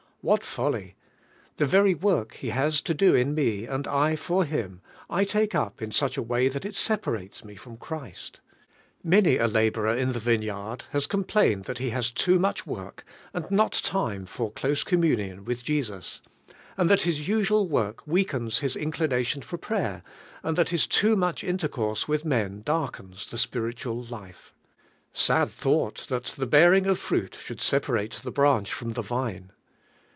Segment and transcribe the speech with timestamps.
[0.23, 0.95] What folly!
[1.57, 2.35] The very work '200 DIVXIO!
[2.35, 2.35] IIFAI.TNG.
[2.35, 5.91] fliat Tli< has hi do in me, anil I for Hint, 1 take op in
[5.91, 8.39] such a way that it separates im ■ from Christ.
[9.03, 13.03] Jinny n laborer in the vim viird has complained (lint lie has too lnuch work,
[13.33, 16.21] ami not time for close oom Iini willi Jesus,
[16.77, 20.03] and that his usual work weakens bis inclination for prayer,
[20.43, 24.53] and thai his too much intercourse with i i darkens tie spiritual life.
[25.15, 29.51] Pad thought, thai the bearing of frail shonld separate the branch from the vine!